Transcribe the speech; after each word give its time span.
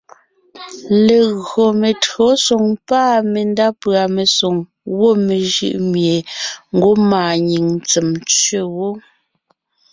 Legÿo 1.05 1.63
metÿǒsoŋ 1.81 2.65
pâ 2.87 3.01
mendá 3.31 3.67
pʉ̀a 3.81 4.03
mesoŋ 4.15 4.55
gwɔ̂ 4.97 5.11
mejʉʼ 5.27 5.73
mie 5.91 6.17
ngwɔ́ 6.75 6.93
maanyìŋ 7.09 7.65
ntsèm 7.77 8.07
tsẅe 8.27 8.59
wó; 8.75 8.87